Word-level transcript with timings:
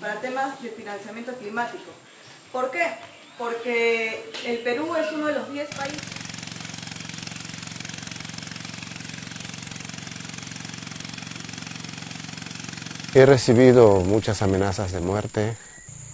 para 0.00 0.20
temas 0.20 0.60
de 0.60 0.70
financiamiento 0.70 1.32
climático. 1.34 1.90
¿Por 2.50 2.70
qué? 2.72 2.96
Porque 3.38 4.30
el 4.46 4.58
Perú 4.58 4.94
es 4.96 5.12
uno 5.12 5.26
de 5.26 5.34
los 5.34 5.52
10 5.52 5.74
países 5.74 6.22
He 13.14 13.26
recibido 13.26 14.00
muchas 14.00 14.40
amenazas 14.40 14.90
de 14.90 15.00
muerte. 15.00 15.54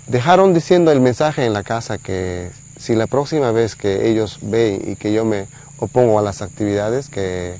Dejaron 0.09 0.53
diciendo 0.53 0.91
el 0.91 1.01
mensaje 1.01 1.47
en 1.47 1.53
la 1.53 1.63
casa 1.63 1.99
que 1.99 2.51
si 2.77 2.97
la 2.97 3.07
próxima 3.07 3.53
vez 3.53 3.77
que 3.77 4.09
ellos 4.11 4.41
ven 4.43 4.83
y 4.85 4.97
que 4.97 5.13
yo 5.13 5.25
me 5.25 5.47
opongo 5.79 6.19
a 6.19 6.23
las 6.23 6.43
actividades, 6.43 7.09
que 7.09 7.57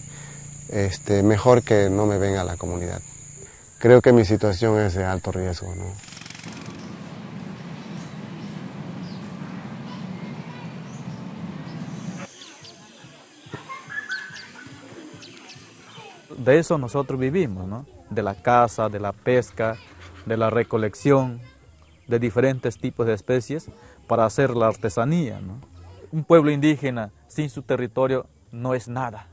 este, 0.71 1.23
mejor 1.23 1.63
que 1.63 1.89
no 1.89 2.07
me 2.07 2.19
venga 2.19 2.41
a 2.41 2.45
la 2.45 2.57
comunidad. 2.57 3.01
Creo 3.79 4.03
que 4.03 4.13
mi 4.13 4.25
situación 4.25 4.81
es 4.81 4.95
de 4.95 5.05
alto 5.05 5.31
riesgo. 5.31 5.73
¿no? 5.73 5.85
De 16.37 16.59
eso 16.59 16.79
nosotros 16.79 17.19
vivimos, 17.19 17.67
¿no? 17.67 17.87
de 18.11 18.23
la 18.23 18.35
caza, 18.35 18.89
de 18.89 19.01
la 19.01 19.13
pesca, 19.13 19.77
de 20.27 20.37
la 20.37 20.51
recolección 20.51 21.41
de 22.07 22.19
diferentes 22.19 22.79
tipos 22.79 23.07
de 23.07 23.15
especies 23.15 23.71
para 24.07 24.25
hacer 24.25 24.57
la 24.57 24.69
artesanía. 24.69 25.41
¿no? 25.41 25.61
Un 26.13 26.25
pueblo 26.25 26.51
indígena 26.51 27.11
sin 27.29 27.51
su 27.51 27.63
territorio 27.63 28.27
no 28.51 28.75
es 28.75 28.89
nada. 28.89 29.27